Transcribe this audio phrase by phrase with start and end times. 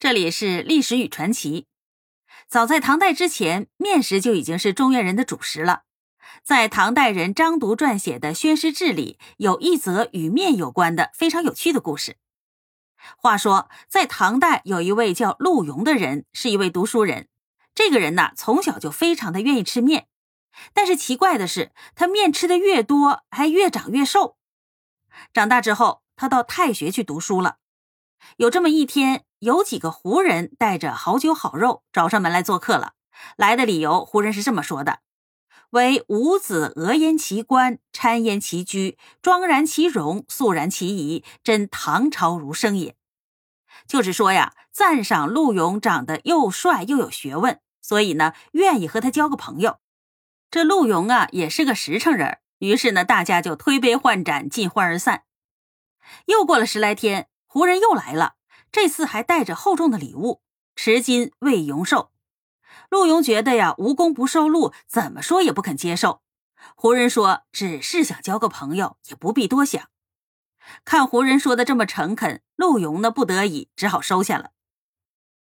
[0.00, 1.66] 这里是历史与传奇。
[2.46, 5.82] 早在唐代之前，面食就已经是中原人的主食了。
[6.44, 12.16] 在唐代人张独撰写的《宣师志》里，有一则与面有关的非常有趣的故事。
[13.16, 17.26] 话说，在唐代有一位叫陆游的人，是一位读书人。
[17.74, 20.06] 这个人呢，从小就非常的愿意吃面，
[20.72, 24.36] 但是奇怪的是，他面吃的越多，还越长越瘦。
[25.32, 27.56] 长大之后，他到太学去读书了。
[28.36, 32.92] 有这么一天，有几个胡人带着好酒好肉找上门来做客了。
[33.36, 35.00] 来的理由，胡人是这么说的
[35.70, 42.94] ：“为五子俄焉其冠，参焉其居，庄然其容，肃然其仪，真唐朝儒生也。”
[43.86, 49.78] 就是说呀，赞赏陆勇长得又帅又有学问，所以呢，愿意和他交个朋友。
[50.50, 55.24] 这陆勇啊，也是个实诚人，于是呢，大家就推杯换盏，尽欢而散。
[56.26, 57.28] 又过了十来天。
[57.50, 58.34] 胡人又来了，
[58.70, 60.42] 这次还带着厚重的礼物，
[60.76, 62.12] 持金为荣寿。
[62.90, 66.20] 陆勇觉得呀，无功不受禄，怎么说也不肯接受。
[66.76, 69.88] 胡人说，只是想交个朋友，也不必多想。
[70.84, 74.50] 看胡人说的这么诚恳，陆勇呢不得已只好收下了。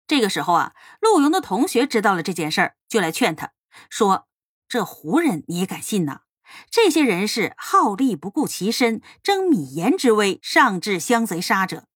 [0.05, 3.53] 这个时候啊，陆勇的同学知道了这件事儿，就来劝他
[3.89, 4.27] 说
[4.67, 6.23] ：“这胡人你也敢信呐？”
[6.69, 11.87] 这些人是好利不顾其身，争米盐之威，上至乡贼杀者，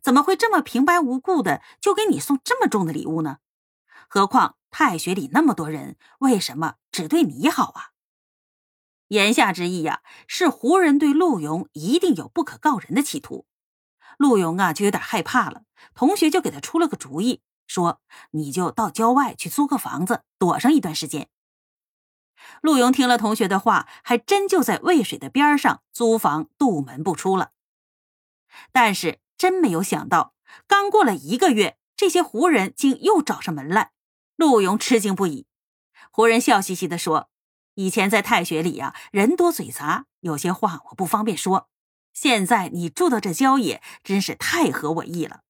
[0.00, 3.38] 怎么会这么平白无故的就给你送这么重的礼物呢？
[4.08, 7.90] 何况太学里那么多人，为什么只对你好啊？
[9.08, 13.46] 言下之意呀，是胡人对陆勇一定有不可告人的企图。
[14.18, 15.62] 陆勇啊，就有点害怕了。
[15.94, 18.00] 同学就给他出了个主意，说
[18.32, 21.28] ：“你就到郊外去租个房子，躲上一段时间。”
[22.62, 27.52] 陆勇听了同学的话，还真就在渭水的边上租房杜门不出了。
[28.72, 30.34] 但是真没有想到，
[30.66, 33.92] 刚过了一个月，这些胡人竟又找上门来。
[34.36, 35.46] 陆勇吃惊不已。
[36.10, 37.30] 胡人笑嘻嘻地说
[37.74, 41.70] ：“以前在太学里呀，人多嘴杂，有些话我不方便说。
[42.12, 45.40] 现在你住到这郊野，真是太合我意了。”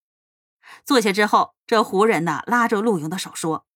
[0.87, 3.67] 坐下之后，这胡人呐拉着陆勇的手说：“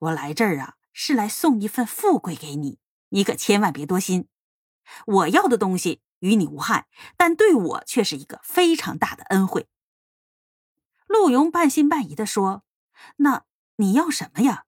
[0.00, 2.80] 我来这儿啊。”是来送一份富贵给你，
[3.10, 4.26] 你可千万别多心。
[5.06, 6.86] 我要的东西与你无害，
[7.16, 9.68] 但对我却是一个非常大的恩惠。
[11.06, 12.64] 陆勇半信半疑的说
[13.18, 13.44] ：“那
[13.76, 14.64] 你要什么呀？”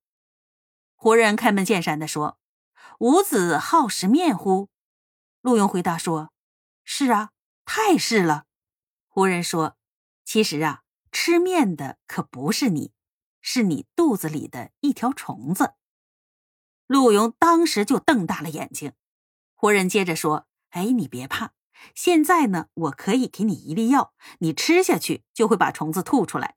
[0.97, 2.39] 胡人开门见山的说
[3.01, 4.69] ：“吾子好食面乎？”
[5.43, 6.33] 陆勇回答说
[6.85, 7.31] ：“是啊，
[7.65, 8.45] 太是了。”
[9.09, 9.77] 胡人说
[10.25, 12.93] ：“其实啊，吃面的可不是你，
[13.41, 15.75] 是你肚子里的一条虫子。”
[16.87, 18.93] 陆勇当时就瞪大了眼睛。
[19.55, 21.53] 胡人接着说：“哎，你别怕，
[21.95, 26.57] 现在呢，我可以给你一粒药，你吃下去就会把虫子吐出来。”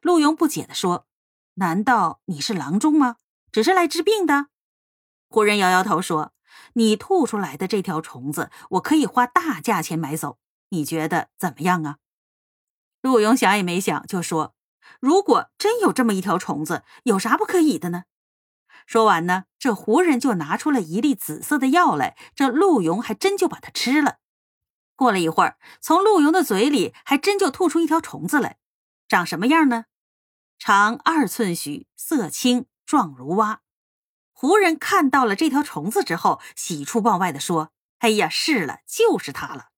[0.00, 1.06] 陆勇不解的说
[1.54, 3.16] ：“难道你是郎中吗？
[3.52, 4.46] 只是来治病的？”
[5.28, 6.32] 胡人摇摇头说
[6.74, 10.38] ：“你吐出来的这条虫子，我可以花大价钱买走，
[10.70, 11.98] 你觉得怎么样啊？”
[13.02, 14.54] 陆勇想也没想就说
[14.98, 18.04] ：“如果真有这么一条虫子，有啥不可以的呢？”
[18.86, 24.18] 说完呢，这胡人就拿出了一粒紫色的药来，这陆勇还真就把它吃了。
[24.94, 28.58] 过了一会儿，从陆勇的嘴里还真就吐出一条虫子来，
[29.08, 29.86] 长什么样呢？
[30.58, 33.62] 长二寸许，色青，状如蛙。
[34.32, 39.70] 胡人看到了这条虫子之后，喜出望外的说：“哎呀，是了，就是它了。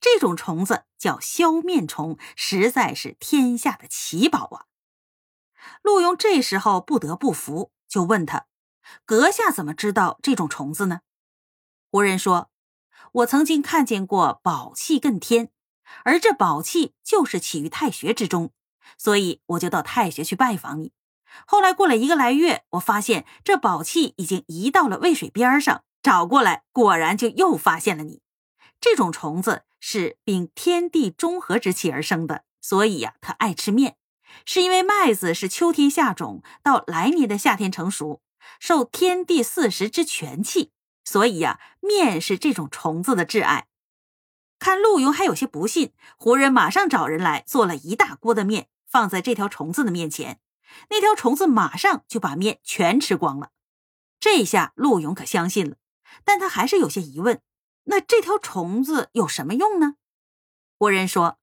[0.00, 4.66] 这种虫子叫消面虫，实在是天下的奇宝啊！”
[5.82, 7.72] 陆勇这时候不得不服。
[7.88, 8.46] 就问他
[9.04, 11.00] ：“阁下怎么知道这种虫子呢？”
[11.90, 12.50] 胡人说
[13.12, 15.50] ：“我曾经看见过宝器艮天，
[16.04, 18.52] 而这宝器就是起于太学之中，
[18.98, 20.92] 所以我就到太学去拜访你。
[21.46, 28.20] 后来过了一个来月，我发现这宝器已经移到了渭水边上，找过来，果然就又发现了你。
[28.80, 33.96] 这种虫子是秉天地中和之气而生的，所以呀，它爱吃面。”
[34.44, 38.22] 是因为麦子是秋天下种，到来年的夏天成熟，
[38.58, 40.72] 受天地四时之全气，
[41.04, 43.66] 所以呀，面是这种虫子的挚爱。
[44.58, 50.40] 看陆游还有些不信，胡人马上找人来做了一大锅的面，放在这条虫子的面前，
[50.90, 53.50] 那条虫子马上就把面全吃光了。
[54.18, 55.76] 这下陆勇可相信了，
[56.24, 57.40] 但他还是有些疑问：
[57.84, 59.94] 那这条虫子有什么用呢？
[60.78, 61.37] 胡人说。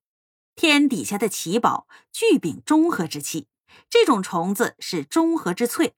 [0.55, 3.47] 天底下的奇宝具禀中和之气，
[3.89, 5.95] 这种虫子是中和之翠。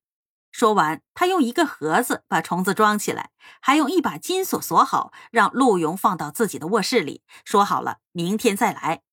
[0.51, 3.29] 说完，他用一个盒子把虫子装起来，
[3.61, 9.03] 还用一把金锁锁好，让陆勇放到自己的卧室里，说好了明天再来。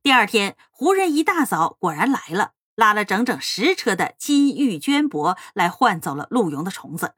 [0.00, 7.16] 第二天，胡人一大早果然来了，拉了整整十车的金玉绢帛来换走了陆勇的虫子。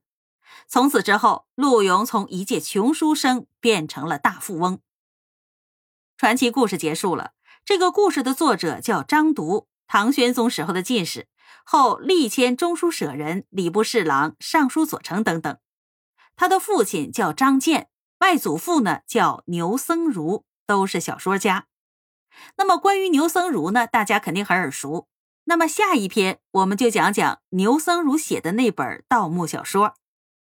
[0.66, 4.80] 从此之后，陆游从一介穷书生变成了大富翁。
[6.16, 7.32] 传奇故事结束了。
[7.64, 11.28] 这个故事的作者叫张独，唐玄宗时候的进士，
[11.64, 15.56] 后历迁中书舍人、礼部侍郎、尚书左丞等等。
[16.36, 17.88] 他的父亲叫张建，
[18.18, 21.66] 外祖父呢叫牛僧孺，都是小说家。
[22.58, 25.08] 那么关于牛僧孺呢，大家肯定很耳熟。
[25.44, 29.94] 那么下一篇我们就讲讲牛僧孺写的那本盗墓小说。